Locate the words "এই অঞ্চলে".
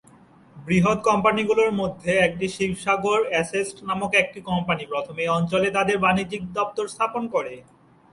5.23-5.67